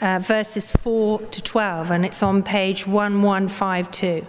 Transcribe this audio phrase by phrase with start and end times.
[0.00, 4.26] uh, verses 4 to 12, and it's on page 1152.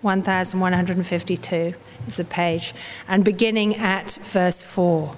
[0.00, 1.74] 1152
[2.06, 2.74] is the page,
[3.06, 5.14] and beginning at verse 4.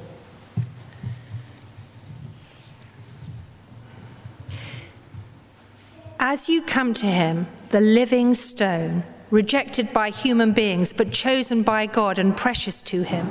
[6.19, 11.87] As you come to him, the living stone, rejected by human beings, but chosen by
[11.87, 13.31] God and precious to him,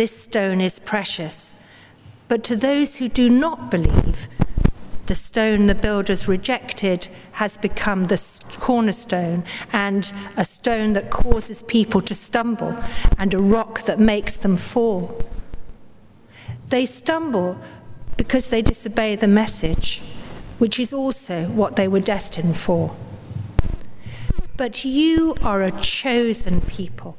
[0.00, 1.54] this stone is precious.
[2.26, 4.30] But to those who do not believe,
[5.04, 8.18] the stone the builders rejected has become the
[8.58, 12.82] cornerstone and a stone that causes people to stumble
[13.18, 15.20] and a rock that makes them fall.
[16.70, 17.60] They stumble
[18.16, 20.00] because they disobey the message,
[20.56, 22.96] which is also what they were destined for.
[24.56, 27.18] But you are a chosen people,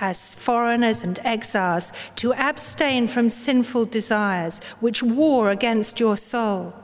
[0.00, 6.74] as foreigners and exiles to abstain from sinful desires which war against your soul.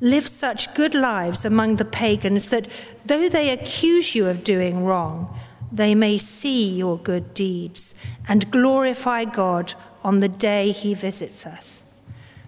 [0.00, 2.68] Live such good lives among the pagans that
[3.04, 5.36] though they accuse you of doing wrong,
[5.72, 7.94] they may see your good deeds
[8.28, 11.84] and glorify God on the day he visits us.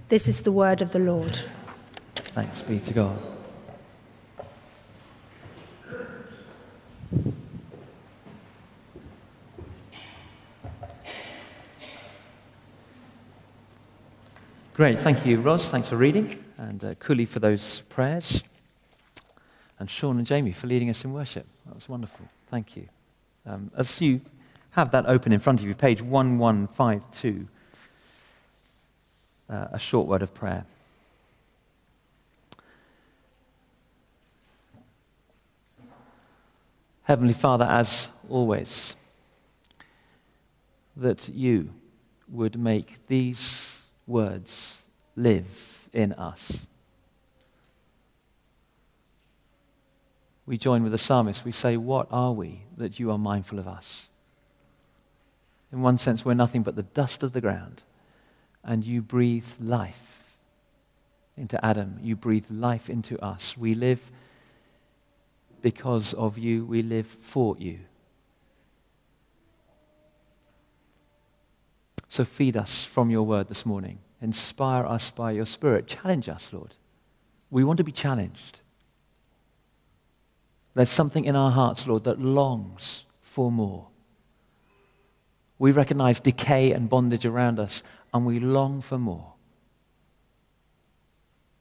[0.08, 1.40] This is the word of the Lord.
[2.14, 3.18] Thanks be to God.
[14.80, 14.98] Great.
[14.98, 15.68] Thank you, Ros.
[15.68, 16.42] Thanks for reading.
[16.56, 18.42] And uh, Kuli for those prayers.
[19.78, 21.46] And Sean and Jamie for leading us in worship.
[21.66, 22.26] That was wonderful.
[22.50, 22.88] Thank you.
[23.44, 24.22] Um, as you
[24.70, 27.46] have that open in front of you, page 1152,
[29.50, 30.64] uh, a short word of prayer.
[37.02, 38.94] Heavenly Father, as always,
[40.96, 41.68] that you
[42.30, 43.76] would make these
[44.10, 44.82] words
[45.16, 46.66] live in us.
[50.44, 51.44] We join with the psalmist.
[51.44, 54.08] We say, What are we that you are mindful of us?
[55.72, 57.84] In one sense, we're nothing but the dust of the ground,
[58.64, 60.36] and you breathe life
[61.36, 61.98] into Adam.
[62.02, 63.56] You breathe life into us.
[63.56, 64.10] We live
[65.62, 67.78] because of you, we live for you.
[72.10, 74.00] So feed us from your word this morning.
[74.20, 75.86] Inspire us by your spirit.
[75.86, 76.74] Challenge us, Lord.
[77.50, 78.60] We want to be challenged.
[80.74, 83.86] There's something in our hearts, Lord, that longs for more.
[85.56, 87.82] We recognize decay and bondage around us,
[88.12, 89.34] and we long for more.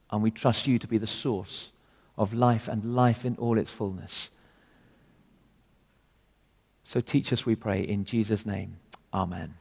[0.10, 1.72] And we trust you to be the source
[2.18, 4.32] of life and life in all its fullness.
[6.86, 8.78] So teach us, we pray, in Jesus' name.
[9.14, 9.54] Amen.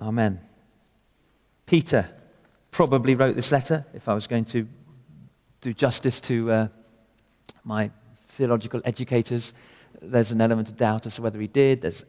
[0.00, 0.40] Amen.
[1.66, 2.08] Peter
[2.70, 4.68] probably wrote this letter, if I was going to
[5.60, 6.68] do justice to uh,
[7.64, 7.90] my
[8.28, 9.52] theological educators.
[10.00, 11.82] There's an element of doubt as to whether he did.
[11.82, 12.04] There's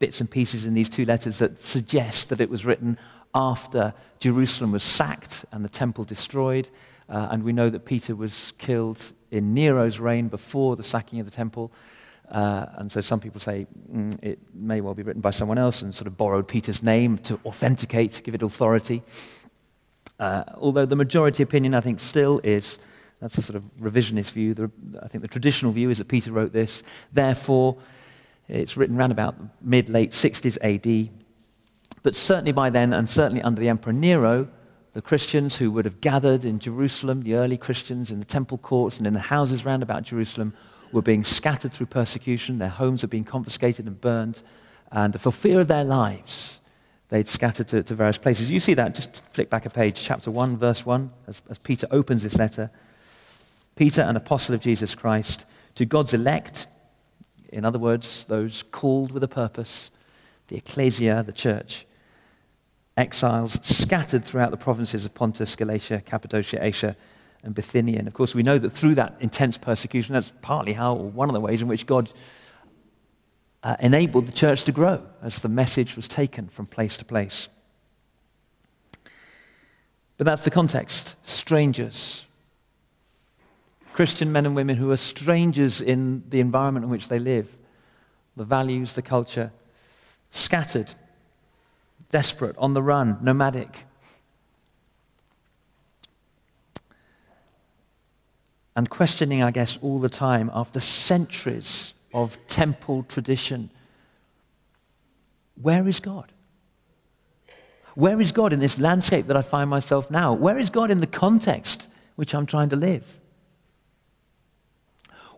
[0.00, 2.98] bits and pieces in these two letters that suggest that it was written
[3.32, 6.68] after Jerusalem was sacked and the temple destroyed.
[7.08, 9.00] Uh, and we know that Peter was killed
[9.30, 11.70] in Nero's reign before the sacking of the temple.
[12.30, 15.82] Uh, and so some people say mm, it may well be written by someone else
[15.82, 19.02] and sort of borrowed Peter's name to authenticate, to give it authority.
[20.18, 22.78] Uh, although the majority opinion, I think, still is
[23.20, 24.54] that's a sort of revisionist view.
[24.54, 24.70] The,
[25.02, 26.82] I think the traditional view is that Peter wrote this.
[27.12, 27.76] Therefore,
[28.48, 31.10] it's written around about mid late 60s AD.
[32.02, 34.48] But certainly by then, and certainly under the Emperor Nero,
[34.94, 38.98] the Christians who would have gathered in Jerusalem, the early Christians in the temple courts
[38.98, 40.54] and in the houses round about Jerusalem,
[40.92, 44.42] were being scattered through persecution, their homes are being confiscated and burned,
[44.90, 46.60] and for fear of their lives,
[47.08, 48.50] they'd scattered to, to various places.
[48.50, 51.86] You see that, just flick back a page, chapter 1, verse 1, as, as Peter
[51.90, 52.70] opens this letter.
[53.76, 55.44] Peter, an apostle of Jesus Christ,
[55.76, 56.66] to God's elect,
[57.50, 59.90] in other words, those called with a purpose,
[60.48, 61.86] the ecclesia, the church,
[62.96, 66.96] exiles scattered throughout the provinces of Pontus, Galatia, Cappadocia, Asia,
[67.42, 67.98] and Bithynia.
[67.98, 71.28] And of course, we know that through that intense persecution, that's partly how, or one
[71.28, 72.10] of the ways in which God
[73.62, 77.48] uh, enabled the church to grow as the message was taken from place to place.
[80.16, 82.26] But that's the context strangers.
[83.92, 87.48] Christian men and women who are strangers in the environment in which they live,
[88.36, 89.52] the values, the culture,
[90.30, 90.94] scattered,
[92.10, 93.84] desperate, on the run, nomadic.
[98.76, 103.70] And questioning, I guess, all the time after centuries of temple tradition.
[105.60, 106.32] Where is God?
[107.94, 110.32] Where is God in this landscape that I find myself now?
[110.32, 113.18] Where is God in the context which I'm trying to live?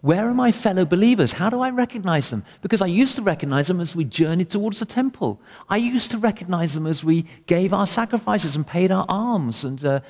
[0.02, 1.32] Where are my fellow believers?
[1.32, 2.44] How do I recognize them?
[2.60, 5.40] Because I used to recognize them as we journeyed towards the temple.
[5.68, 9.84] I used to recognize them as we gave our sacrifices and paid our alms and
[9.84, 10.00] uh,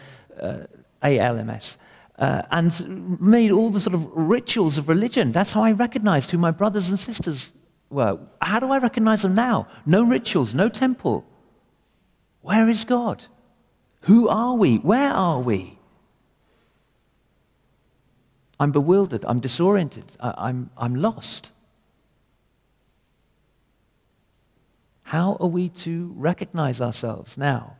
[0.41, 0.61] uh,
[1.03, 1.77] ALMS
[2.23, 5.33] uh, and made all the sort of rituals of religion.
[5.33, 7.51] That's how I recognized who my brothers and sisters
[7.91, 8.17] were.
[8.41, 9.67] How do I recognize them now?
[9.85, 11.27] No rituals, no temple.
[12.41, 13.25] Where is God?
[14.03, 14.77] Who are we?
[14.77, 15.81] Where are we?
[18.61, 19.25] I'm bewildered.
[19.27, 20.05] I'm disoriented.
[20.21, 21.51] I, I'm, I'm lost.
[25.03, 27.79] How are we to recognize ourselves now?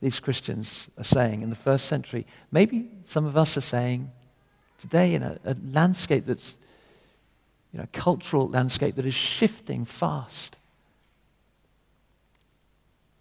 [0.00, 2.26] These Christians are saying in the first century.
[2.52, 4.10] Maybe some of us are saying
[4.78, 6.56] today in a, a landscape that's,
[7.72, 10.56] you know, a cultural landscape that is shifting fast.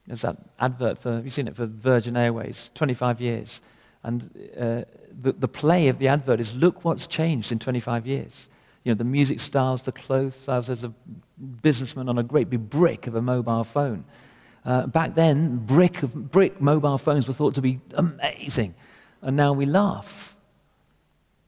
[0.05, 3.59] There's that advert for, you've seen it for Virgin Airways, 25 years.
[4.03, 4.23] And
[4.57, 4.83] uh,
[5.21, 8.47] the, the play of the advert is look what's changed in 25 years.
[8.83, 10.67] You know, the music styles, the clothes styles.
[10.67, 10.93] There's a
[11.61, 14.05] businessman on a great big brick of a mobile phone.
[14.67, 18.75] Uh, back then, brick, of, brick mobile phones were thought to be amazing.
[19.21, 20.35] And now we laugh.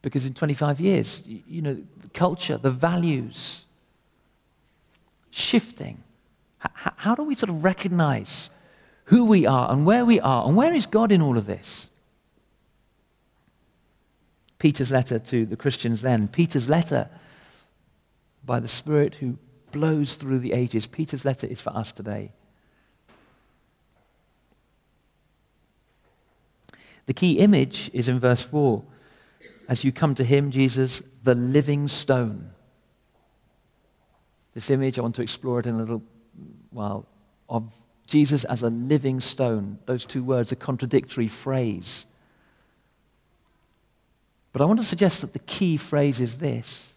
[0.02, 3.66] Because in 25 years, you, you know, the culture, the values,
[5.32, 6.02] shifting.
[6.66, 8.50] H- how do we sort of recognize
[9.06, 11.90] who we are and where we are and where is God in all of this?
[14.60, 17.10] Peter's letter to the Christians then, Peter's letter
[18.46, 19.38] by the Spirit who
[19.74, 22.32] blows through the ages, Peter's letter is for us today.
[27.10, 28.84] The key image is in verse 4.
[29.68, 32.52] As you come to him, Jesus, the living stone.
[34.54, 36.04] This image, I want to explore it in a little
[36.70, 37.08] while,
[37.50, 37.72] of
[38.06, 39.80] Jesus as a living stone.
[39.88, 42.06] Those two words, a contradictory phrase.
[44.54, 46.94] But I want to suggest that the key phrase is this.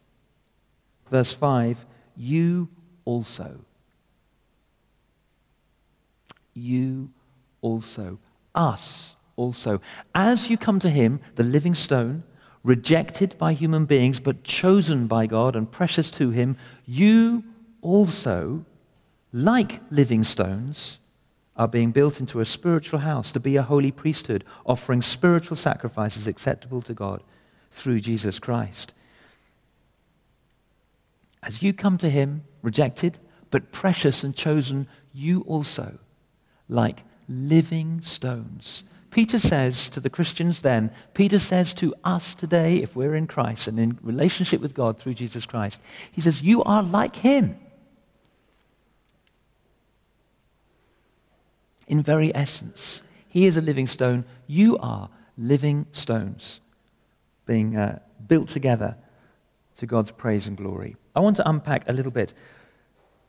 [1.10, 1.86] Verse 5
[2.18, 2.68] You
[3.06, 3.64] also.
[6.52, 7.08] You
[7.62, 8.18] also.
[8.54, 9.80] Us also.
[10.14, 12.22] As you come to him, the living stone,
[12.64, 16.56] rejected by human beings, but chosen by God and precious to him,
[16.86, 17.44] you
[17.80, 18.64] also,
[19.32, 20.98] like living stones,
[21.56, 26.26] are being built into a spiritual house to be a holy priesthood, offering spiritual sacrifices
[26.26, 27.22] acceptable to God
[27.70, 28.94] through Jesus Christ.
[31.42, 33.18] As you come to him, rejected,
[33.50, 35.98] but precious and chosen, you also,
[36.68, 42.96] like living stones, Peter says to the Christians then, Peter says to us today, if
[42.96, 46.82] we're in Christ and in relationship with God through Jesus Christ, he says, You are
[46.82, 47.56] like him.
[51.86, 54.24] In very essence, he is a living stone.
[54.46, 56.60] You are living stones
[57.44, 58.96] being uh, built together
[59.76, 60.96] to God's praise and glory.
[61.14, 62.32] I want to unpack a little bit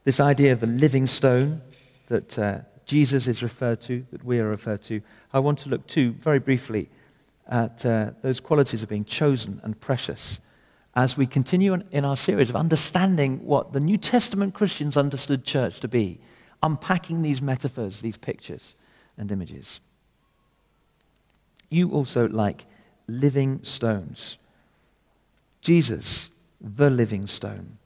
[0.06, 1.62] this idea of the living stone
[2.08, 5.02] that uh, Jesus is referred to, that we are referred to.
[5.34, 6.90] I want to look too, very briefly,
[7.48, 10.40] at uh, those qualities of being chosen and precious
[10.96, 15.80] as we continue in our series of understanding what the New Testament Christians understood church
[15.80, 16.20] to be,
[16.62, 18.76] unpacking these metaphors, these pictures
[19.18, 19.80] and images.
[21.70, 22.66] You also like
[23.08, 24.38] living stones.
[25.62, 26.30] Jesus,
[26.62, 27.78] the living stone.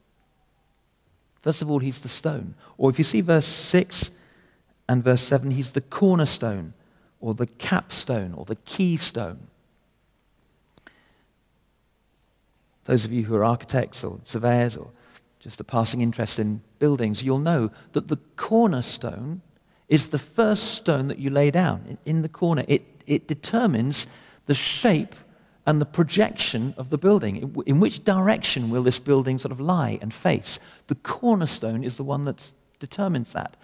[1.41, 2.55] First of all, he's the stone.
[2.77, 4.11] Or if you see verse 6
[4.89, 6.73] and verse 7, he's the cornerstone
[7.19, 9.47] or the capstone or the keystone.
[12.85, 14.89] Those of you who are architects or surveyors or
[15.39, 19.41] just a passing interest in buildings, you'll know that the cornerstone
[19.89, 22.63] is the first stone that you lay down in the corner.
[22.67, 24.07] It, it determines
[24.45, 25.15] the shape
[25.65, 27.55] and the projection of the building.
[27.65, 30.59] In which direction will this building sort of lie and face?
[30.87, 33.57] The cornerstone is the one that determines that.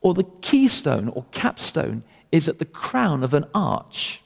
[0.00, 4.22] Or the keystone or capstone is at the crown of an arch.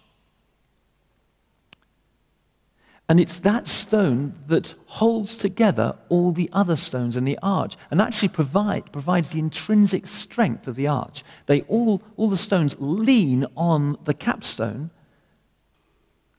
[3.09, 8.01] And it's that stone that holds together all the other stones in the arch and
[8.01, 11.23] actually provide, provides the intrinsic strength of the arch.
[11.47, 14.91] They all, all the stones lean on the capstone,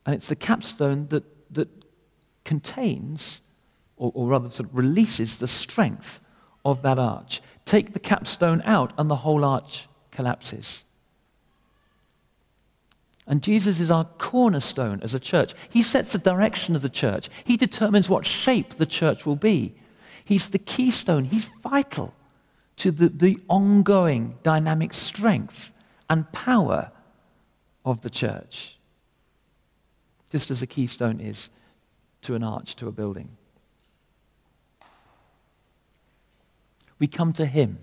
[0.06, 1.70] and it's the capstone that, that
[2.46, 3.42] contains,
[3.96, 6.20] or, or rather sort of releases the strength
[6.64, 7.42] of that arch.
[7.66, 10.85] Take the capstone out, and the whole arch collapses.
[13.28, 15.54] And Jesus is our cornerstone as a church.
[15.70, 19.76] He sets the direction of the church, He determines what shape the church will be.
[20.24, 22.14] He's the keystone, He's vital
[22.78, 25.72] to the, the ongoing dynamic strength
[26.10, 26.92] and power
[27.84, 28.78] of the church,
[30.32, 31.50] just as a keystone is
[32.22, 33.30] to an arch, to a building.
[37.00, 37.80] We come to Him.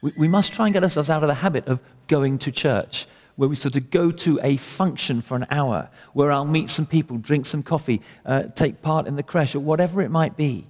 [0.00, 3.06] We, we must try and get ourselves out of the habit of going to church
[3.38, 6.86] where we sort of go to a function for an hour, where I'll meet some
[6.86, 10.66] people, drink some coffee, uh, take part in the creche, or whatever it might be.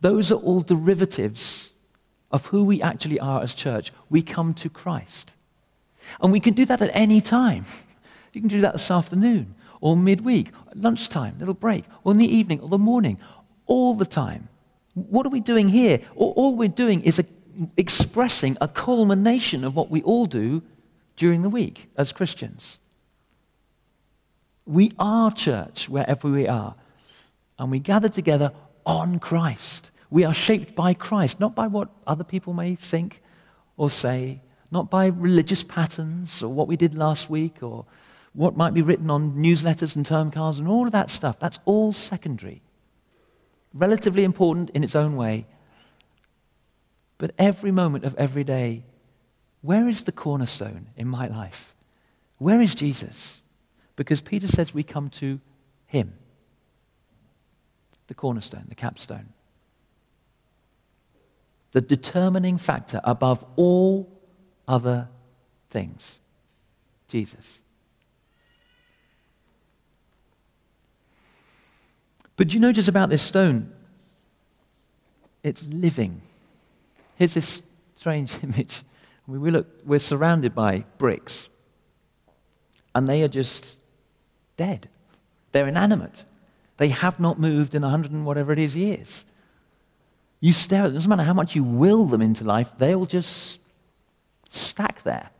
[0.00, 1.68] Those are all derivatives
[2.30, 3.92] of who we actually are as church.
[4.08, 5.34] We come to Christ.
[6.22, 7.66] And we can do that at any time.
[8.32, 12.60] You can do that this afternoon, or midweek, lunchtime, little break, or in the evening,
[12.60, 13.18] or the morning,
[13.66, 14.48] all the time.
[14.94, 15.98] What are we doing here?
[16.14, 17.24] All, we're doing is a,
[17.76, 20.62] expressing a culmination of what we all do
[21.20, 22.78] during the week as Christians.
[24.64, 26.74] We are church wherever we are,
[27.58, 28.52] and we gather together
[28.86, 29.90] on Christ.
[30.08, 33.20] We are shaped by Christ, not by what other people may think
[33.76, 37.84] or say, not by religious patterns or what we did last week or
[38.32, 41.38] what might be written on newsletters and term cards and all of that stuff.
[41.38, 42.62] That's all secondary.
[43.74, 45.46] Relatively important in its own way.
[47.18, 48.84] But every moment of every day
[49.62, 51.74] where is the cornerstone in my life?
[52.38, 53.40] Where is Jesus?
[53.96, 55.40] Because Peter says we come to
[55.86, 56.14] him,
[58.06, 59.34] the cornerstone, the capstone.
[61.72, 64.10] The determining factor above all
[64.66, 65.08] other
[65.68, 66.18] things
[67.08, 67.60] Jesus.
[72.36, 73.70] But do you notice about this stone?
[75.42, 76.22] It's living.
[77.16, 77.62] Here's this
[77.94, 78.82] strange image
[79.38, 81.48] we look, we're surrounded by bricks,
[82.94, 83.76] and they are just
[84.56, 84.88] dead.
[85.52, 86.24] They're inanimate.
[86.76, 89.24] They have not moved in a hundred and whatever it is years.
[90.40, 93.06] You stare at them, it doesn't matter how much you will them into life, they'll
[93.06, 93.60] just
[94.48, 95.30] stack there.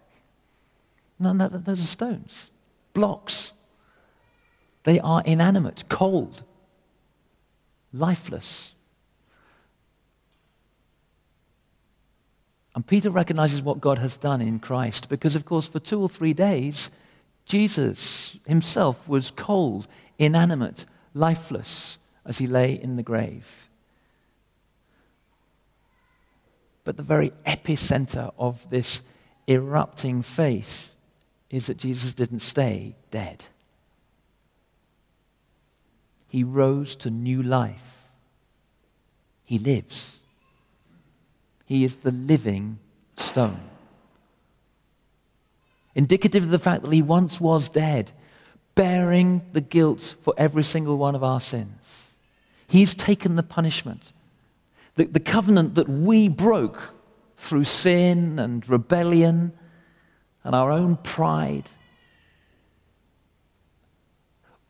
[1.19, 2.51] No, no, those are stones,
[2.93, 3.53] blocks.
[4.85, 6.43] They are inanimate, cold,
[7.93, 8.73] lifeless.
[12.75, 16.09] And Peter recognizes what God has done in Christ because, of course, for two or
[16.09, 16.91] three days,
[17.45, 23.69] Jesus himself was cold, inanimate, lifeless as he lay in the grave.
[26.85, 29.03] But the very epicenter of this
[29.49, 30.95] erupting faith
[31.51, 33.45] is that Jesus didn't stay dead.
[36.29, 38.13] He rose to new life.
[39.45, 40.20] He lives.
[41.71, 42.81] He is the living
[43.17, 43.61] stone.
[45.95, 48.11] Indicative of the fact that he once was dead,
[48.75, 52.09] bearing the guilt for every single one of our sins.
[52.67, 54.13] He's taken the punishment.
[54.97, 56.93] The, the covenant that we broke
[57.37, 59.53] through sin and rebellion
[60.43, 61.71] and our own pride,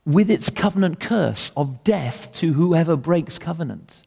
[0.05, 4.03] with its covenant curse of death to whoever breaks covenant.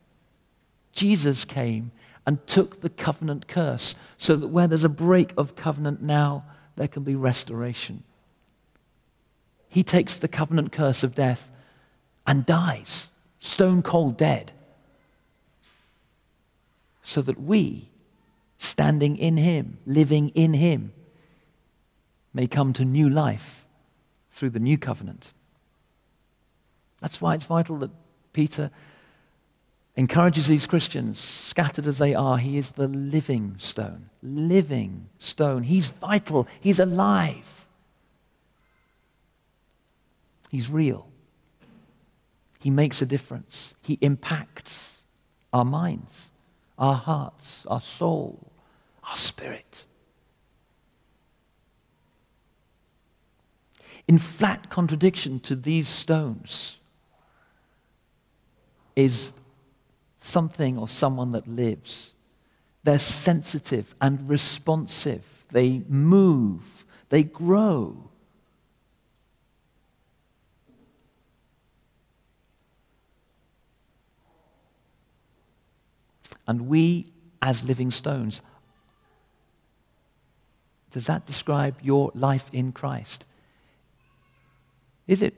[0.92, 1.90] Jesus came
[2.25, 6.88] and took the covenant curse so that where there's a break of covenant now, there
[6.88, 8.03] can be restoration.
[9.68, 11.50] He takes the covenant curse of death
[12.25, 14.51] and dies, stone cold dead,
[17.03, 17.89] so that we,
[18.58, 20.94] standing in Him, living in Him,
[22.34, 23.65] may come to new life
[24.32, 25.34] through the new covenant.
[27.01, 27.92] That's why it's vital that
[28.32, 28.72] Peter
[29.96, 34.10] encourages these Christians, scattered as they are, he is the living stone.
[34.22, 35.64] Living stone.
[35.64, 36.48] He's vital.
[36.60, 37.68] He's alive.
[40.50, 41.08] He's real.
[42.60, 43.74] He makes a difference.
[43.82, 45.04] He impacts
[45.52, 46.32] our minds,
[46.80, 48.52] our hearts, our soul,
[49.08, 49.86] our spirit.
[54.08, 56.78] In flat contradiction to these stones
[58.96, 59.34] is
[60.24, 62.13] something or someone that lives.
[62.84, 65.46] They're sensitive and responsive.
[65.51, 66.86] They move.
[67.10, 68.10] They grow.
[76.48, 77.12] And we,
[77.42, 78.42] as living stones,
[80.92, 83.25] does that describe your life in Christ?
[85.08, 85.34] Is it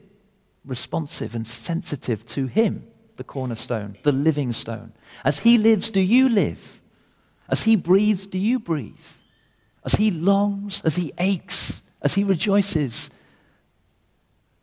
[0.64, 2.86] responsive and sensitive to Him,
[3.16, 4.92] the cornerstone, the living stone?
[5.24, 6.80] As He lives, do you live?
[7.48, 8.94] As He breathes, do you breathe?
[9.84, 13.10] As He longs, as He aches, as He rejoices,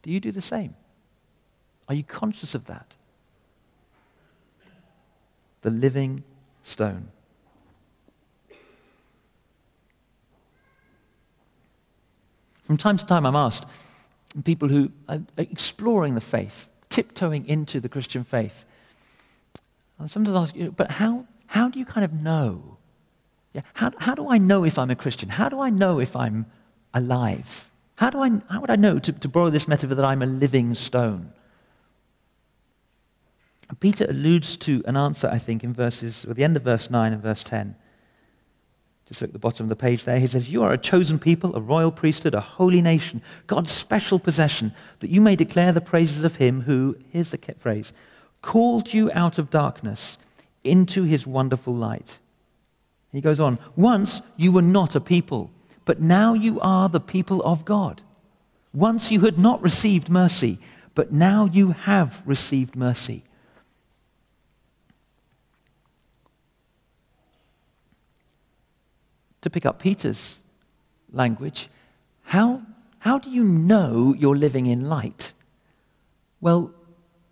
[0.02, 0.76] do you do the same?
[1.88, 2.94] Are you conscious of that?
[5.62, 6.24] The living
[6.62, 7.10] stone.
[12.64, 13.66] From time to time, I'm asked,
[14.44, 18.66] people who are exploring the faith, tiptoeing into the Christian faith.
[20.00, 22.78] I sometimes ask, you, but how, how do you kind of know?
[23.52, 25.30] Yeah, how, how do I know if I'm a Christian?
[25.30, 26.46] How do I know if I'm
[26.94, 27.68] alive?
[27.96, 30.28] How, do I, how would I know, to, to borrow this metaphor, that I'm a
[30.28, 31.34] living stone?
[33.80, 37.12] Peter alludes to an answer, I think, in verses, at the end of verse 9
[37.12, 37.76] and verse 10.
[39.14, 40.20] Just look at the bottom of the page there.
[40.20, 44.18] He says, You are a chosen people, a royal priesthood, a holy nation, God's special
[44.18, 47.94] possession, that you may declare the praises of him who, here's the phrase,
[48.42, 50.18] called you out of darkness
[50.64, 52.18] into his wonderful light.
[53.12, 55.52] He goes on, Once you were not a people,
[55.86, 58.02] but now you are the people of God.
[58.74, 60.58] Once you had not received mercy,
[60.96, 63.24] but now you have received mercy.
[69.44, 70.38] To pick up Peter's
[71.12, 71.70] language,
[72.24, 72.62] how,
[73.00, 75.32] how do you know you're living in light?
[76.42, 76.72] Well,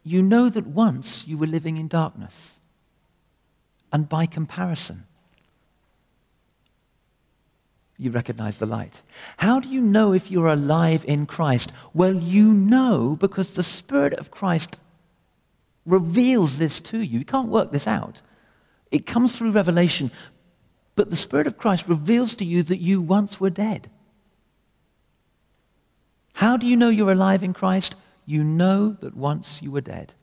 [0.03, 2.53] you know that once you were living in darkness.
[3.91, 5.05] And by comparison,
[7.97, 9.01] you recognize the light.
[9.37, 11.71] How do you know if you're alive in Christ?
[11.93, 14.79] Well, you know because the Spirit of Christ
[15.85, 17.19] reveals this to you.
[17.19, 18.21] You can't work this out.
[18.91, 20.11] It comes through revelation,
[21.01, 23.89] but the Spirit of Christ reveals to you that you once were dead.
[26.33, 27.95] How do you know you're alive in Christ?
[28.27, 30.13] You know that once you were dead.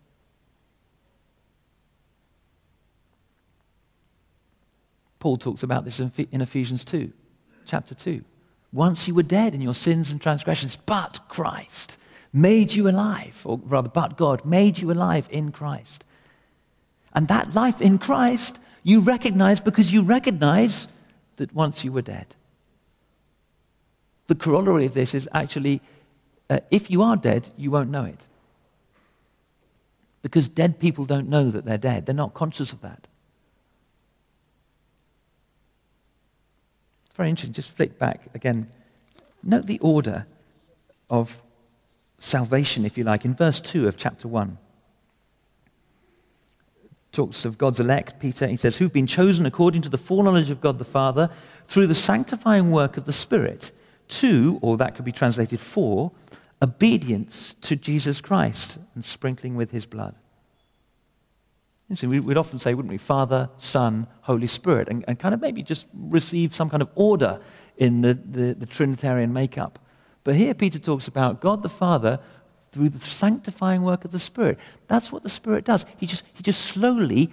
[5.19, 7.13] Paul talks about this in Ephesians 2,
[7.67, 8.23] chapter 2.
[8.73, 11.99] Once you were dead in your sins and transgressions, but Christ
[12.33, 16.05] made you alive, or rather, but God made you alive in Christ.
[17.13, 20.89] And that life in Christ you recognize because you recognize
[21.37, 22.27] that once you were dead.
[24.27, 25.81] The corollary of this is actually
[26.51, 28.21] uh, if you are dead, you won't know it.
[30.23, 33.07] Because dead people don't know that they're dead, they're not conscious of that.
[37.07, 37.53] It's very interesting.
[37.53, 38.69] Just flick back again.
[39.43, 40.27] Note the order
[41.11, 41.43] of
[42.19, 44.59] salvation, if you like, in verse 2 of chapter 1
[47.13, 50.61] talks of God's elect, Peter, he says, who've been chosen according to the foreknowledge of
[50.61, 51.31] God the Father
[51.67, 53.73] through the sanctifying work of the Spirit
[54.09, 56.13] to, or that could be translated for,
[56.61, 60.15] obedience to Jesus Christ and sprinkling with his blood.
[62.03, 65.87] We'd often say, wouldn't we, Father, Son, Holy Spirit, and, and kind of maybe just
[65.95, 67.41] receive some kind of order
[67.79, 69.79] in the, the, the Trinitarian makeup.
[70.23, 72.21] But here Peter talks about God the Father
[72.73, 74.59] through the sanctifying work of the Spirit.
[74.87, 75.87] That's what the Spirit does.
[75.97, 77.31] He just, he just slowly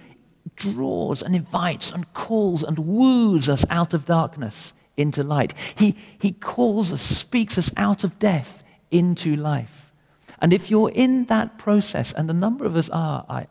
[0.54, 5.52] draws and invites and calls and woos us out of darkness into light.
[5.74, 9.92] He, he calls us, speaks us out of death into life.
[10.38, 13.46] And if you're in that process, and a number of us are, I,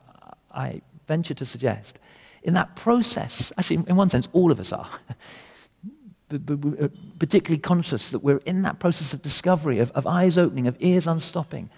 [0.52, 2.00] I venture to suggest,
[2.44, 4.90] in that process, actually, in one sense, all of us are,
[6.36, 6.88] Uh,
[7.20, 11.08] particularly conscious that we're in that process of discovery, of, of eyes opening, of ears
[11.08, 11.70] unstopping,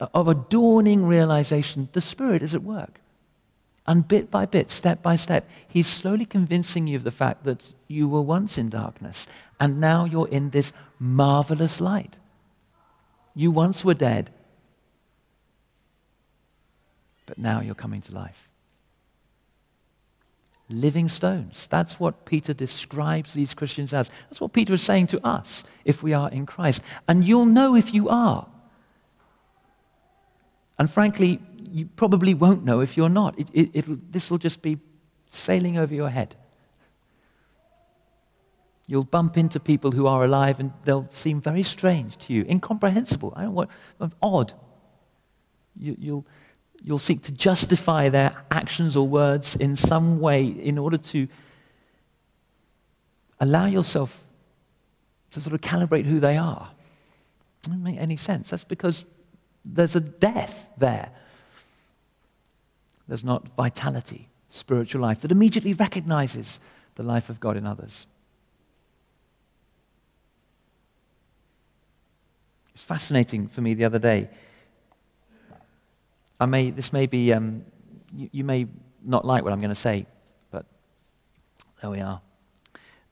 [0.00, 3.00] uh, of a dawning realization the Spirit is at work.
[3.86, 7.72] And bit by bit, step by step, He's slowly convincing you of the fact that
[7.88, 9.26] you were once in darkness
[9.60, 12.16] and now you're in this marvelous light.
[13.34, 14.30] You once were dead,
[17.26, 18.50] but now you're coming to life
[20.68, 21.66] living stones.
[21.68, 24.10] That's what Peter describes these Christians as.
[24.28, 26.82] That's what Peter is saying to us if we are in Christ.
[27.06, 28.46] And you'll know if you are.
[30.78, 33.38] And frankly, you probably won't know if you're not.
[33.52, 34.78] This will just be
[35.30, 36.34] sailing over your head.
[38.88, 43.32] You'll bump into people who are alive and they'll seem very strange to you, incomprehensible,
[43.34, 43.70] I don't want,
[44.22, 44.52] odd.
[45.78, 46.26] You, you'll,
[46.82, 51.28] you'll seek to justify their actions or words in some way in order to
[53.40, 54.24] allow yourself
[55.32, 56.70] to sort of calibrate who they are.
[57.62, 58.50] It doesn't make any sense.
[58.50, 59.04] That's because
[59.64, 61.10] there's a death there.
[63.08, 66.60] There's not vitality, spiritual life that immediately recognizes
[66.94, 68.06] the life of God in others.
[72.74, 74.28] It's fascinating for me the other day.
[76.38, 77.64] I may, this may be, um,
[78.14, 78.66] you, you, may
[79.02, 80.06] not like what I'm going to say,
[80.50, 80.66] but
[81.80, 82.20] there we are.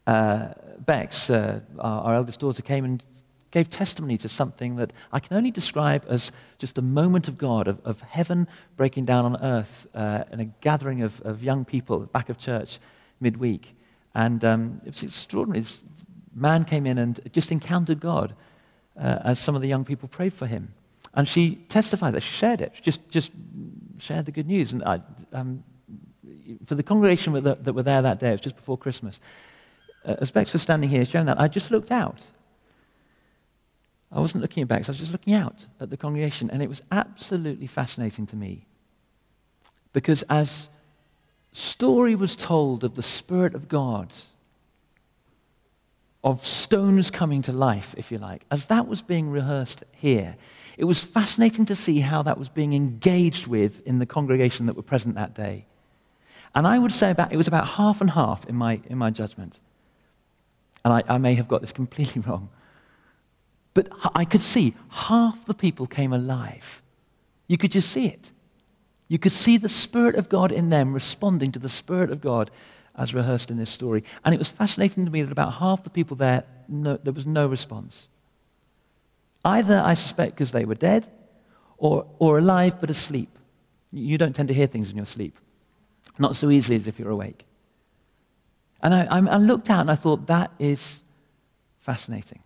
[0.06, 3.02] Uh, Bex, uh, our, our eldest daughter, came and
[3.50, 7.68] gave testimony to something that I can only describe as just a moment of God,
[7.68, 12.28] of, of heaven breaking down on earth uh, a gathering of, of young people back
[12.28, 12.80] of church
[13.20, 13.74] midweek.
[14.14, 15.60] And um, it was extraordinary.
[15.60, 15.82] This
[16.34, 18.34] man came in and just encountered God
[18.98, 20.74] uh, as some of the young people prayed for him.
[21.14, 22.22] And she testified that.
[22.22, 22.72] She shared it.
[22.74, 23.32] She just, just
[23.98, 24.72] shared the good news.
[24.72, 25.00] And I,
[25.32, 25.62] um,
[26.66, 29.20] for the congregation that were there that day, it was just before Christmas,
[30.04, 32.26] uh, as Bex was standing here sharing that, I just looked out.
[34.12, 36.50] I wasn't looking at Bex, I was just looking out at the congregation.
[36.50, 38.66] And it was absolutely fascinating to me.
[39.92, 40.68] Because as
[41.52, 44.12] story was told of the Spirit of God
[46.24, 50.36] of stones coming to life, if you like, as that was being rehearsed here,
[50.76, 54.76] it was fascinating to see how that was being engaged with in the congregation that
[54.76, 55.66] were present that day.
[56.54, 59.10] And I would say about, it was about half and half in my, in my
[59.10, 59.58] judgment.
[60.84, 62.48] And I, I may have got this completely wrong.
[63.72, 66.82] But I could see half the people came alive.
[67.48, 68.30] You could just see it.
[69.08, 72.50] You could see the Spirit of God in them responding to the Spirit of God
[72.96, 74.04] as rehearsed in this story.
[74.24, 77.26] And it was fascinating to me that about half the people there, no, there was
[77.26, 78.08] no response.
[79.44, 81.06] Either, I suspect, because they were dead,
[81.76, 83.38] or, or alive but asleep.
[83.92, 85.38] You don't tend to hear things in your sleep,
[86.18, 87.46] not so easily as if you're awake.
[88.82, 91.00] And I, I looked out and I thought, that is
[91.78, 92.40] fascinating.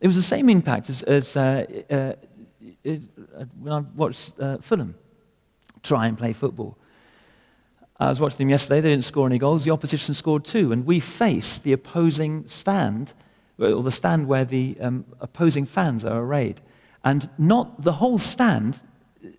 [0.00, 2.96] It was the same impact as, as uh, uh, uh,
[3.60, 4.94] when I watched uh, Fulham
[5.82, 6.76] try and play football.
[8.00, 8.80] I was watching them yesterday.
[8.80, 9.64] They didn't score any goals.
[9.64, 10.70] The opposition scored two.
[10.70, 13.12] And we faced the opposing stand,
[13.58, 16.60] or the stand where the um, opposing fans are arrayed.
[17.04, 18.80] And not the whole stand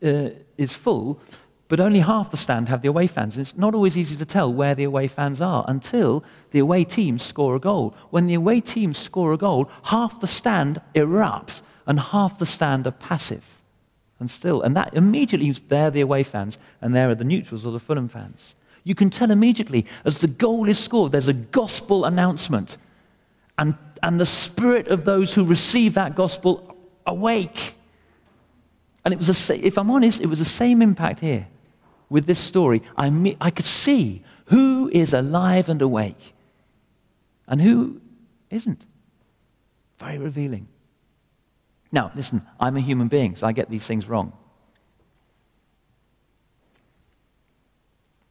[0.04, 1.22] uh, is full,
[1.68, 3.38] but only half the stand have the away fans.
[3.38, 7.24] It's not always easy to tell where the away fans are until the away teams
[7.24, 7.96] score a goal.
[8.10, 12.88] When the away teams score a goal, half the stand erupts and half the stand
[12.88, 13.60] are passive
[14.20, 14.62] and still.
[14.62, 18.10] And that immediately, they're the away fans, and there are the neutrals or the Fulham
[18.10, 18.56] fans.
[18.84, 22.78] You can tell immediately as the goal is scored, there's a gospel announcement.
[23.58, 27.76] And, and the spirit of those who receive that gospel awake.
[29.04, 31.48] And it was, a, if I'm honest, it was the same impact here
[32.10, 32.82] with this story.
[32.98, 36.34] I, I could see who is alive and awake
[37.48, 38.02] and who
[38.50, 38.84] isn't.
[40.00, 40.68] Very revealing.
[41.92, 44.34] Now, listen, I'm a human being, so I get these things wrong.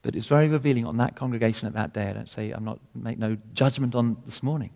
[0.02, 2.08] But it's very revealing on that congregation at that day.
[2.08, 4.70] I don't say, I'm not, make no judgment on this morning.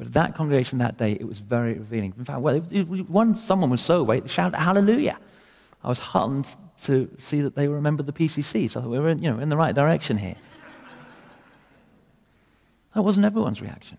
[0.00, 2.14] But at that congregation that day, it was very revealing.
[2.16, 5.18] In fact, well, one, someone was so awake, shouted, Hallelujah.
[5.84, 6.46] I was heartened
[6.84, 9.58] to see that they remembered the PCC, so we were in, you know, in the
[9.58, 10.36] right direction here.
[12.94, 13.98] that wasn't everyone's reaction.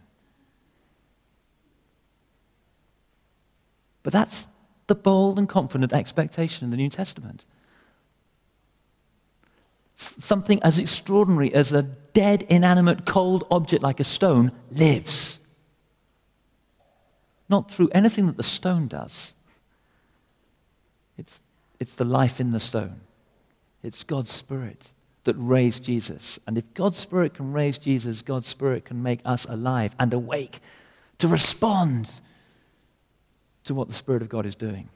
[4.02, 4.48] But that's
[4.88, 7.46] the bold and confident expectation in the New Testament.
[9.98, 15.38] Something as extraordinary as a dead, inanimate, cold object like a stone lives.
[17.52, 19.34] Not through anything that the stone does,
[21.18, 21.42] it's,
[21.82, 23.02] it's the life in the stone.
[23.84, 24.88] It's God's Spirit
[25.26, 26.40] that raised Jesus.
[26.48, 30.62] And if God's Spirit can raise Jesus, God's Spirit can make us alive and awake
[31.18, 32.22] to respond
[33.66, 34.88] to what the Spirit of God is doing.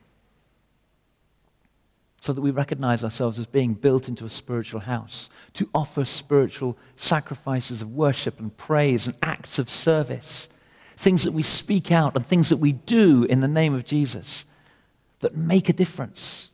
[2.21, 6.77] So that we recognize ourselves as being built into a spiritual house, to offer spiritual
[6.95, 10.47] sacrifices of worship and praise and acts of service,
[10.97, 14.45] things that we speak out and things that we do in the name of Jesus
[15.19, 16.49] that make a difference,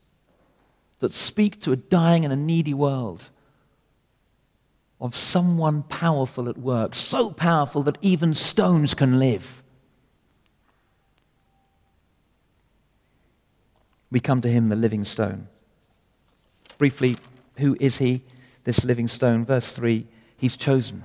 [1.00, 3.30] that speak to a dying and a needy world
[5.00, 9.64] of someone powerful at work, so powerful that even stones can live.
[14.12, 15.48] We come to him, the living stone.
[16.78, 17.18] Briefly,
[17.58, 18.22] who is he,
[18.64, 19.44] this living stone?
[19.44, 20.06] Verse 3
[20.38, 21.04] He's chosen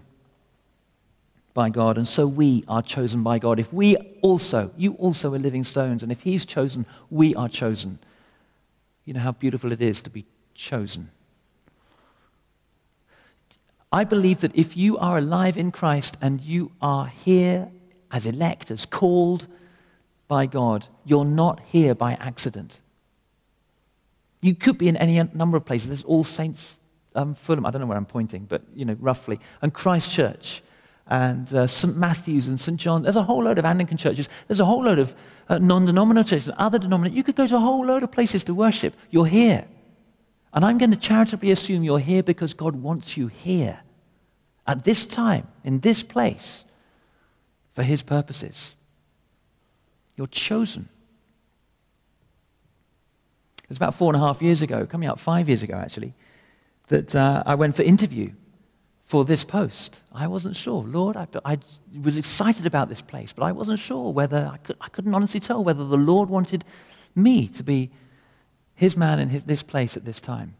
[1.57, 3.59] by God, and so we are chosen by God.
[3.59, 7.99] If we also, you also are living stones, and if He's chosen, we are chosen.
[9.07, 11.11] You know how beautiful it is to be chosen.
[13.90, 17.69] I believe that if you are alive in Christ and you are here
[18.12, 19.47] as elect, as called
[20.29, 22.81] by God, you're not here by accident.
[24.42, 25.88] You could be in any number of places.
[25.88, 26.75] There's All Saints
[27.14, 27.64] um, Fulham.
[27.64, 29.40] I don't know where I'm pointing, but you know roughly.
[29.62, 30.62] And Christ Church
[31.09, 31.97] and uh, St.
[31.97, 32.79] Matthew's and St.
[32.79, 33.03] John.
[33.03, 34.29] There's a whole load of Anglican churches.
[34.49, 35.14] There's a whole load of
[35.49, 37.16] uh, non denominational churches other denominations.
[37.16, 38.95] You could go to a whole load of places to worship.
[39.11, 39.66] You're here.
[40.53, 43.81] And I'm going to charitably assume you're here because God wants you here
[44.66, 46.64] at this time, in this place,
[47.73, 48.75] for His purposes.
[50.16, 50.88] You're chosen.
[53.62, 56.14] It was about four and a half years ago, coming up five years ago actually,
[56.88, 58.33] that uh, I went for interview
[59.07, 60.03] for this post.
[60.12, 60.83] I wasn't sure.
[60.83, 61.59] Lord, I, I,
[62.03, 65.38] was excited about this place, but I wasn't sure whether, I, could, I couldn't honestly
[65.38, 66.64] tell whether the Lord wanted
[67.14, 67.92] me to be
[68.75, 70.57] his man in his, this place at this time.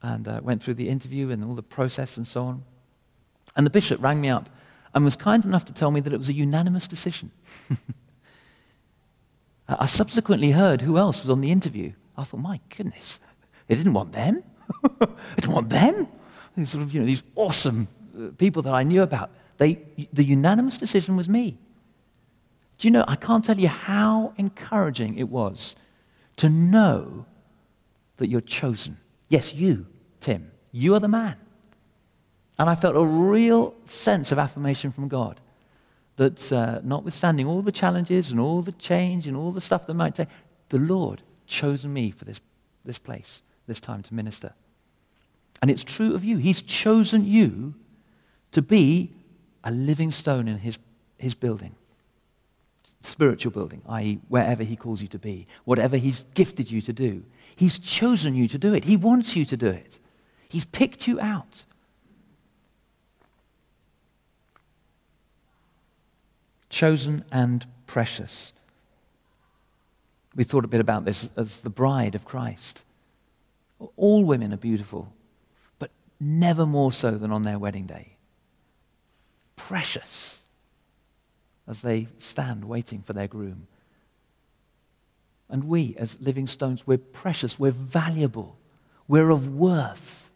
[0.00, 2.64] And uh, went through the interview and all the process and so on.
[3.54, 4.48] And the bishop rang me up
[4.94, 7.30] and was kind enough to tell me that it was a unanimous decision.
[9.68, 11.92] I subsequently heard who else was on the interview.
[12.16, 13.18] I thought, my goodness,
[13.66, 14.42] they didn't want them.
[14.98, 16.08] they didn't want them
[16.62, 19.30] these sort of, you know, these awesome uh, people that I knew about.
[19.58, 19.78] They,
[20.12, 21.58] the unanimous decision was me.
[22.78, 25.74] Do you know, I can't tell you how encouraging it was
[26.36, 27.26] to know
[28.18, 28.98] that you're chosen.
[29.28, 29.86] Yes, you,
[30.20, 31.36] Tim, you are the man.
[32.58, 35.40] And I felt a real sense of affirmation from God
[36.16, 39.94] that uh, notwithstanding all the challenges and all the change and all the stuff that
[39.94, 40.28] might take,
[40.68, 42.40] the Lord chosen me for this,
[42.84, 44.52] this place, this time to minister.
[45.60, 46.36] And it's true of you.
[46.36, 47.74] He's chosen you
[48.52, 49.12] to be
[49.64, 50.78] a living stone in his,
[51.18, 51.74] his building,
[53.00, 57.24] spiritual building, i.e., wherever he calls you to be, whatever he's gifted you to do.
[57.56, 58.84] He's chosen you to do it.
[58.84, 59.98] He wants you to do it.
[60.48, 61.64] He's picked you out.
[66.70, 68.52] Chosen and precious.
[70.36, 72.84] We thought a bit about this as the bride of Christ.
[73.96, 75.12] All women are beautiful
[76.20, 78.16] never more so than on their wedding day.
[79.56, 80.40] Precious
[81.66, 83.66] as they stand waiting for their groom.
[85.50, 88.56] And we, as living stones, we're precious, we're valuable,
[89.06, 90.30] we're of worth.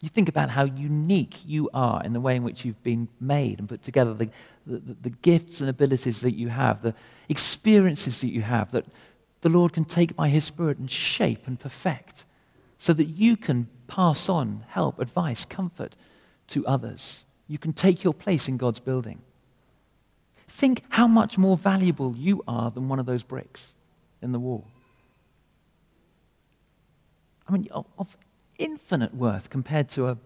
[0.00, 3.58] You think about how unique you are in the way in which you've been made
[3.58, 4.28] and put together, the,
[4.66, 6.94] the, the gifts and abilities that you have, the
[7.28, 8.84] experiences that you have that
[9.44, 12.24] the Lord can take by His Spirit and shape and perfect
[12.78, 15.94] so that you can pass on help, advice, comfort
[16.48, 17.24] to others.
[17.46, 19.20] You can take your place in God's building.
[20.48, 23.74] Think how much more valuable you are than one of those bricks
[24.22, 24.66] in the wall.
[27.46, 28.16] I mean, of
[28.58, 30.16] infinite worth compared to a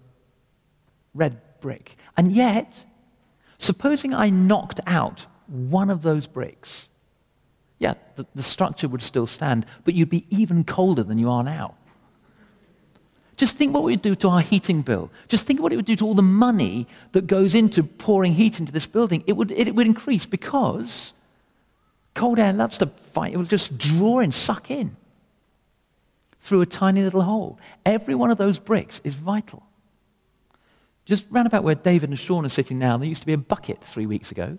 [1.12, 1.96] red brick.
[2.16, 2.84] And yet,
[3.58, 6.87] supposing I knocked out one of those bricks,
[7.78, 11.44] yeah, the, the structure would still stand, but you'd be even colder than you are
[11.44, 11.74] now.
[13.36, 15.10] Just think what it would do to our heating bill.
[15.28, 18.58] Just think what it would do to all the money that goes into pouring heat
[18.58, 19.22] into this building.
[19.28, 21.12] It would, it, it would increase because
[22.14, 23.32] cold air loves to fight.
[23.32, 24.96] It will just draw and suck in
[26.40, 27.60] through a tiny little hole.
[27.86, 29.62] Every one of those bricks is vital.
[31.04, 33.38] Just round about where David and Sean are sitting now, there used to be a
[33.38, 34.58] bucket three weeks ago.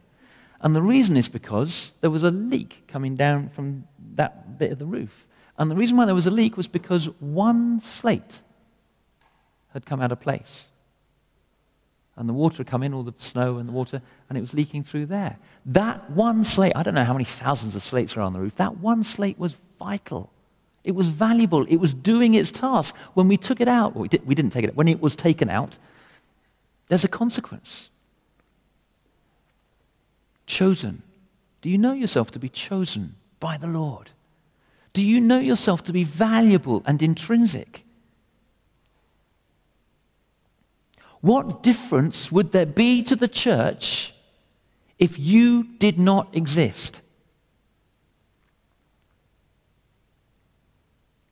[0.61, 4.79] And the reason is because there was a leak coming down from that bit of
[4.79, 5.25] the roof.
[5.57, 8.41] And the reason why there was a leak was because one slate
[9.73, 10.65] had come out of place.
[12.15, 14.53] And the water had come in, all the snow and the water, and it was
[14.53, 15.37] leaking through there.
[15.65, 18.55] That one slate, I don't know how many thousands of slates are on the roof,
[18.55, 20.29] that one slate was vital.
[20.83, 21.65] It was valuable.
[21.65, 22.95] It was doing its task.
[23.13, 25.15] When we took it out, we, did, we didn't take it out, when it was
[25.15, 25.77] taken out,
[26.89, 27.89] there's a consequence
[30.49, 31.03] chosen?
[31.61, 34.09] Do you know yourself to be chosen by the Lord?
[34.91, 37.85] Do you know yourself to be valuable and intrinsic?
[41.21, 44.13] What difference would there be to the church
[44.97, 47.01] if you did not exist?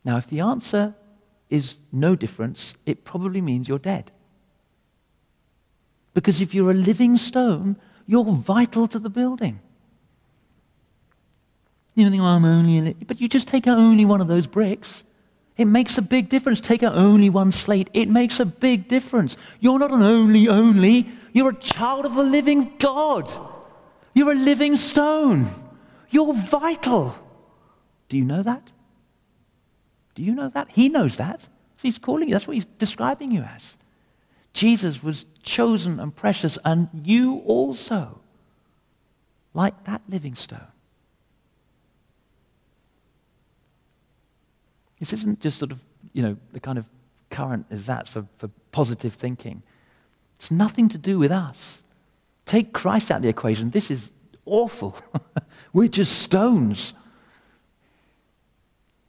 [0.03, 0.93] Now, if the answer
[1.49, 4.11] is no difference, it probably means you're dead.
[6.13, 9.59] Because if you're a living stone, you're vital to the building.
[11.93, 15.03] You think, I'm only, but you just take out only one of those bricks.
[15.57, 16.61] It makes a big difference.
[16.61, 17.89] Take out only one slate.
[17.93, 19.35] It makes a big difference.
[19.59, 21.11] You're not an only, only.
[21.33, 23.27] You're a child of the living God.
[24.13, 25.49] You're a living stone.
[26.11, 27.15] You're vital.
[28.09, 28.71] Do you know that?
[30.13, 30.69] Do you know that?
[30.69, 31.47] He knows that.
[31.81, 32.35] He's calling you.
[32.35, 33.76] That's what he's describing you as.
[34.57, 38.19] Jesus was chosen and precious, and you also,
[39.53, 40.65] like that living stone.
[44.99, 45.79] This isn't just sort of,
[46.11, 46.85] you know, the kind of
[47.29, 49.61] current as that for, for positive thinking.
[50.39, 51.83] It's nothing to do with us.
[52.47, 53.69] Take Christ out of the equation.
[53.69, 54.11] This is
[54.47, 54.97] awful.
[55.71, 56.93] We're just stones.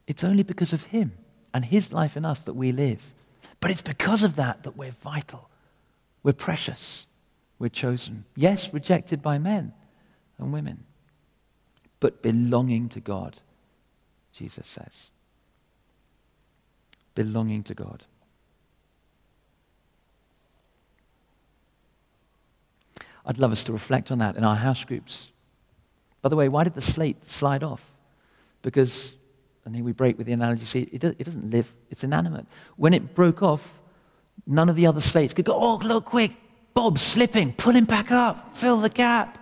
[0.06, 1.12] It's only because of Him
[1.54, 3.14] and His life in us that we live.
[3.61, 5.49] But it's because of that that we're vital.
[6.23, 7.07] We're precious.
[7.59, 8.25] We're chosen.
[8.37, 9.73] Yes, rejected by men
[10.38, 10.85] and women,
[11.99, 13.40] but belonging to God,
[14.33, 15.11] Jesus says
[17.18, 18.05] belonging to God.
[23.27, 25.33] I'd love us to reflect on that in our house groups.
[26.23, 27.85] By the way, why did the slate slide off?
[28.62, 29.16] Because,
[29.68, 32.46] and here we break with the analogy, see, it, it doesn't live, it's inanimate.
[32.76, 33.83] When it broke off,
[34.46, 36.33] none of the other slates could go, oh, look, quick,
[36.72, 39.37] Bob's slipping, pull him back up, fill the gap.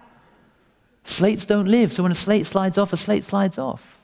[1.04, 4.02] Slates don't live, so when a slate slides off, a slate slides off.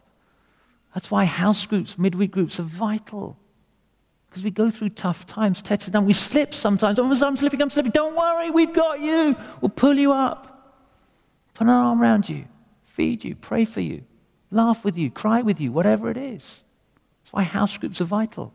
[0.94, 3.36] That's why house groups, midweek groups are vital.
[4.30, 6.06] Because we go through tough times, tested down.
[6.06, 7.00] We slip sometimes.
[7.00, 7.90] Oh, I'm slipping, I'm slipping.
[7.90, 9.34] Don't worry, we've got you.
[9.60, 10.76] We'll pull you up.
[11.54, 12.44] Put an arm around you,
[12.84, 14.04] feed you, pray for you,
[14.52, 16.62] laugh with you, cry with you, whatever it is.
[17.22, 18.52] That's why house groups are vital.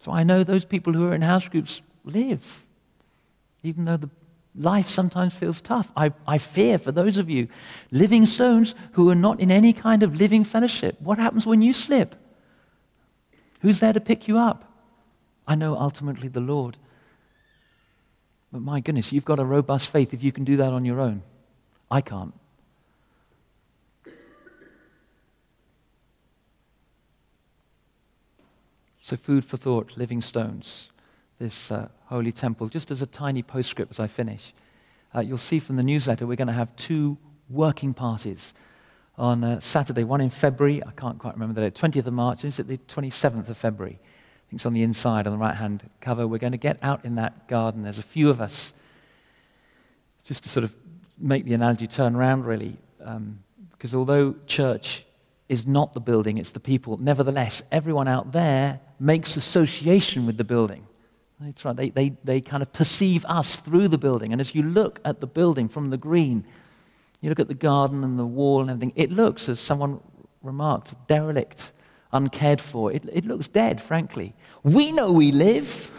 [0.00, 2.66] So I know those people who are in house groups live,
[3.62, 4.10] even though the
[4.54, 5.92] life sometimes feels tough.
[5.96, 7.48] I, I fear for those of you
[7.90, 11.00] living stones who are not in any kind of living fellowship.
[11.00, 12.14] What happens when you slip?
[13.60, 14.72] Who's there to pick you up?
[15.46, 16.76] I know ultimately the Lord.
[18.52, 21.00] But my goodness, you've got a robust faith if you can do that on your
[21.00, 21.22] own.
[21.90, 22.32] I can't.
[29.06, 30.90] So, food for thought, living stones,
[31.38, 32.66] this uh, holy temple.
[32.66, 34.52] Just as a tiny postscript as I finish,
[35.14, 37.16] uh, you'll see from the newsletter we're going to have two
[37.48, 38.52] working parties
[39.16, 42.44] on uh, Saturday, one in February, I can't quite remember the date, 20th of March,
[42.44, 44.00] is it the 27th of February?
[44.00, 46.26] I think it's on the inside, on the right hand cover.
[46.26, 47.84] We're going to get out in that garden.
[47.84, 48.72] There's a few of us,
[50.24, 50.74] just to sort of
[51.16, 53.38] make the analogy turn around, really, um,
[53.70, 55.05] because although church
[55.48, 60.44] is not the building, it's the people, nevertheless, everyone out there makes association with the
[60.44, 60.86] building.
[61.38, 61.76] That's right.
[61.76, 64.32] They, they, they kind of perceive us through the building.
[64.32, 66.44] And as you look at the building from the green,
[67.20, 70.00] you look at the garden and the wall and everything, it looks, as someone
[70.42, 71.72] remarked, derelict,
[72.12, 72.90] uncared for.
[72.90, 74.34] It, it looks dead, frankly.
[74.62, 75.92] We know we live.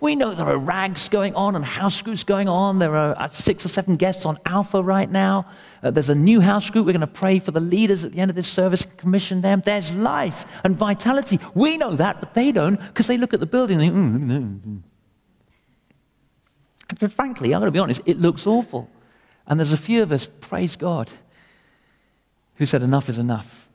[0.00, 2.78] We know there are rags going on and house groups going on.
[2.78, 5.46] There are uh, six or seven guests on Alpha right now.
[5.82, 6.86] Uh, there's a new house group.
[6.86, 9.62] We're going to pray for the leaders at the end of this service, commission them.
[9.64, 11.38] There's life and vitality.
[11.54, 14.82] We know that, but they don't because they look at the building and mm, mm,
[16.98, 17.12] mm.
[17.12, 18.90] frankly, I'm going to be honest, it looks awful.
[19.46, 21.10] And there's a few of us, praise God,
[22.56, 23.68] who said enough is enough.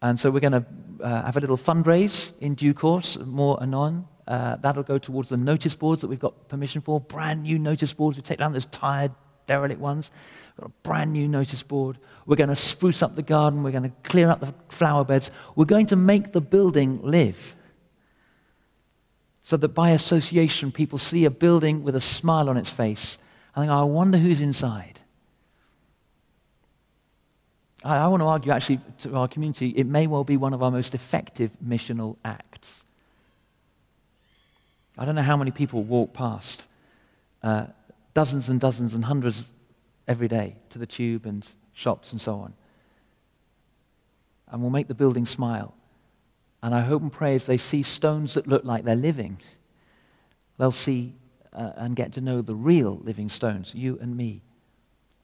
[0.00, 0.66] And so we're going to
[1.00, 4.08] uh, have a little fundraise in due course, more anon.
[4.26, 7.92] Uh, that'll go towards the notice boards that we've got permission for, brand new notice
[7.92, 8.16] boards.
[8.16, 9.12] We take down those tired,
[9.46, 10.10] derelict ones.
[10.56, 11.98] We've got a brand new notice board.
[12.26, 13.62] We're going to spruce up the garden.
[13.62, 15.30] We're going to clear up the flower beds.
[15.56, 17.56] We're going to make the building live.
[19.42, 23.18] So that by association, people see a building with a smile on its face
[23.54, 25.00] I think, I wonder who's inside.
[27.84, 30.62] I, I want to argue, actually, to our community, it may well be one of
[30.62, 32.81] our most effective missional acts.
[34.98, 36.66] I don't know how many people walk past
[37.42, 37.66] uh,
[38.14, 39.42] dozens and dozens and hundreds
[40.06, 42.54] every day to the tube and shops and so on.
[44.48, 45.74] And we'll make the building smile.
[46.62, 49.38] And I hope and pray as they see stones that look like they're living,
[50.58, 51.14] they'll see
[51.52, 54.42] uh, and get to know the real living stones, you and me,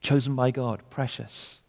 [0.01, 1.61] chosen by God, precious.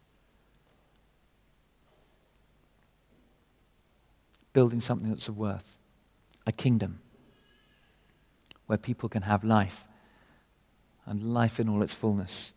[4.52, 5.76] Building something that's of worth,
[6.46, 7.00] a kingdom
[8.70, 9.84] where people can have life
[11.04, 12.52] and life in all its fullness.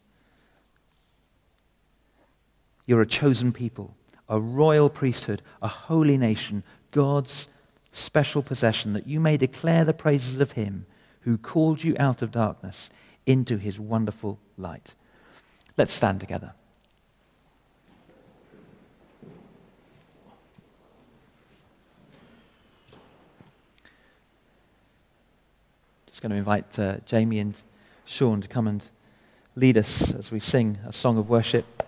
[2.85, 3.95] You're a chosen people,
[4.29, 6.61] a royal priesthood, a holy nation,
[6.91, 7.47] God's
[7.93, 10.85] special possession, that you may declare the praises of Him
[11.21, 12.91] who called you out of darkness
[13.25, 14.93] into his wonderful light.
[15.77, 16.53] Let's stand together.
[26.23, 27.53] Going to invite uh, Jamie and
[28.05, 28.81] Sean to come and
[29.57, 31.82] lead us as we sing a song of worship.